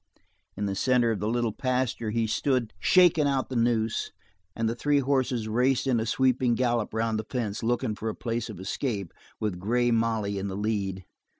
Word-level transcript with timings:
In 0.57 0.65
the 0.65 0.73
center 0.73 1.11
of 1.11 1.19
the 1.19 1.27
little 1.27 1.51
pasture 1.51 2.09
he 2.09 2.25
stood 2.25 2.73
shaking 2.79 3.27
out 3.27 3.49
the 3.49 3.55
noose, 3.55 4.11
and 4.55 4.67
the 4.67 4.73
three 4.73 4.97
horses 4.97 5.47
raced 5.47 5.85
in 5.85 5.99
a 5.99 6.07
sweeping 6.07 6.55
gallop 6.55 6.91
around 6.95 7.17
the 7.17 7.25
fence, 7.29 7.61
looking 7.61 7.93
for 7.93 8.09
a 8.09 8.15
place 8.15 8.49
of 8.49 8.59
escape, 8.59 9.13
with 9.39 9.59
Grey 9.59 9.91
Molly 9.91 10.39
in 10.39 10.47
the 10.47 10.57
lead. 10.57 11.05